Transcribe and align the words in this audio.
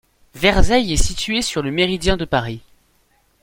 Verzeille 0.33 0.93
est 0.93 0.97
situé 0.97 1.43
sur 1.43 1.61
le 1.61 1.69
méridien 1.69 2.17
de 2.17 2.25
Paris. 2.25 2.61